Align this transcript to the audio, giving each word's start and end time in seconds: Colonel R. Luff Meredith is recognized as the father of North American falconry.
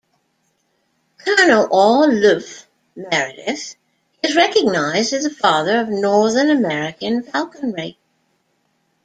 Colonel 1.19 1.65
R. 1.71 2.07
Luff 2.11 2.65
Meredith 2.95 3.75
is 4.23 4.35
recognized 4.35 5.13
as 5.13 5.25
the 5.25 5.29
father 5.29 5.79
of 5.79 5.89
North 5.89 6.35
American 6.37 7.21
falconry. 7.21 7.99